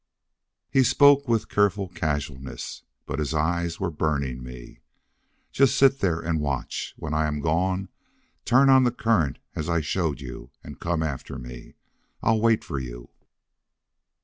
He 0.71 0.81
spoke 0.83 1.27
with 1.27 1.47
careful 1.47 1.87
casualness, 1.87 2.81
but 3.05 3.19
his 3.19 3.35
eyes 3.35 3.79
were 3.79 3.91
burning 3.91 4.41
me. 4.41 4.79
"Just 5.51 5.77
sit 5.77 5.99
there, 5.99 6.19
and 6.19 6.39
watch. 6.41 6.95
When 6.97 7.13
I 7.13 7.27
am 7.27 7.39
gone, 7.39 7.87
turn 8.43 8.67
on 8.71 8.83
the 8.83 8.89
current 8.89 9.37
as 9.55 9.69
I 9.69 9.79
showed 9.81 10.19
you 10.19 10.49
and 10.63 10.79
come 10.79 11.03
after 11.03 11.37
me. 11.37 11.75
I'll 12.23 12.41
wait 12.41 12.63
for 12.63 12.79
you." 12.79 13.11